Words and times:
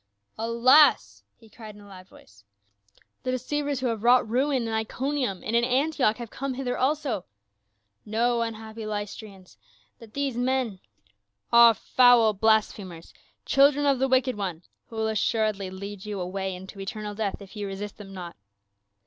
"Alas!" 0.39 1.21
he 1.37 1.47
cried 1.47 1.75
in 1.75 1.81
a 1.81 1.87
loud 1.87 2.07
voice, 2.07 2.43
"the 3.21 3.29
deceivers 3.29 3.81
who 3.81 3.85
have 3.85 4.01
wrought 4.01 4.27
ruin 4.27 4.63
in 4.63 4.67
Iconium 4.73 5.43
and 5.43 5.55
in 5.55 5.63
Antioch 5.63 6.17
have 6.17 6.31
come 6.31 6.55
hither 6.55 6.75
also! 6.75 7.23
Know, 8.03 8.41
unhappy 8.41 8.83
Lystrians, 8.87 9.57
that 9.99 10.15
these 10.15 10.35
men 10.35 10.79
are 11.53 11.75
foul 11.75 12.33
blasphemers, 12.33 13.13
children 13.45 13.85
of 13.85 13.99
the 13.99 14.07
wicked 14.07 14.35
one, 14.35 14.63
who 14.87 14.95
will 14.95 15.07
assuredly 15.07 15.69
lead 15.69 16.03
you 16.03 16.19
away 16.19 16.55
into 16.55 16.79
eternal 16.79 17.13
death, 17.13 17.39
if 17.39 17.55
ye 17.55 17.63
resist 17.63 17.97
them 17.99 18.11
not 18.11 18.35